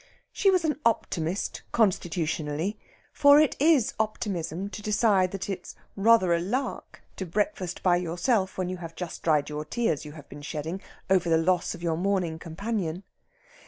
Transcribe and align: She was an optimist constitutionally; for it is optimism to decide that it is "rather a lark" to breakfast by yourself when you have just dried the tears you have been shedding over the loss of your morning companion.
She 0.31 0.49
was 0.49 0.65
an 0.65 0.79
optimist 0.83 1.61
constitutionally; 1.71 2.79
for 3.13 3.39
it 3.39 3.55
is 3.59 3.93
optimism 3.99 4.67
to 4.71 4.81
decide 4.81 5.29
that 5.29 5.47
it 5.47 5.61
is 5.61 5.75
"rather 5.95 6.33
a 6.33 6.39
lark" 6.39 7.03
to 7.17 7.25
breakfast 7.27 7.83
by 7.83 7.97
yourself 7.97 8.57
when 8.57 8.67
you 8.67 8.77
have 8.77 8.95
just 8.95 9.21
dried 9.21 9.45
the 9.45 9.63
tears 9.63 10.03
you 10.03 10.13
have 10.13 10.27
been 10.27 10.41
shedding 10.41 10.81
over 11.07 11.29
the 11.29 11.37
loss 11.37 11.75
of 11.75 11.83
your 11.83 11.97
morning 11.97 12.39
companion. 12.39 13.03